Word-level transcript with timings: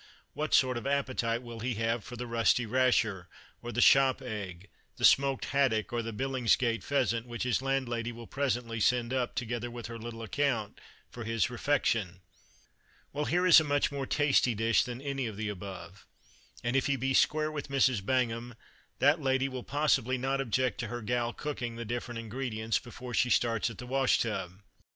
what 0.33 0.51
sort 0.51 0.77
of 0.77 0.87
appetite 0.87 1.43
will 1.43 1.59
he 1.59 1.75
have 1.75 2.03
for 2.03 2.15
the 2.15 2.25
rusty 2.25 2.65
rasher, 2.65 3.27
or 3.61 3.71
the 3.71 3.79
shop 3.81 4.19
egg, 4.19 4.67
the 4.97 5.05
smoked 5.05 5.45
haddock, 5.53 5.93
or 5.93 6.01
the 6.01 6.11
"Billingsgate 6.11 6.83
pheasant," 6.83 7.27
which 7.27 7.43
his 7.43 7.61
landlady 7.61 8.11
will 8.11 8.25
presently 8.25 8.79
send 8.79 9.13
up, 9.13 9.35
together 9.35 9.69
with 9.69 9.85
her 9.85 9.99
little 9.99 10.23
account, 10.23 10.81
for 11.11 11.23
his 11.23 11.51
refection? 11.51 12.21
Well, 13.13 13.25
here 13.25 13.45
is 13.45 13.59
a 13.59 13.63
much 13.63 13.91
more 13.91 14.07
tasty 14.07 14.55
dish 14.55 14.83
than 14.83 15.01
any 15.03 15.27
of 15.27 15.37
the 15.37 15.49
above; 15.49 16.07
and 16.63 16.75
if 16.75 16.87
he 16.87 16.95
be 16.95 17.13
"square" 17.13 17.51
with 17.51 17.69
Mrs. 17.69 18.01
Bangham, 18.01 18.55
that 18.97 19.21
lady 19.21 19.47
will 19.47 19.61
possibly 19.63 20.17
not 20.17 20.41
object 20.41 20.79
to 20.79 20.87
her 20.87 21.03
"gal" 21.03 21.31
cooking 21.31 21.75
the 21.75 21.85
different 21.85 22.17
ingredients 22.19 22.79
before 22.79 23.13
she 23.13 23.29
starts 23.29 23.69
at 23.69 23.77
the 23.77 23.85
wash 23.85 24.17
tub. 24.19 24.63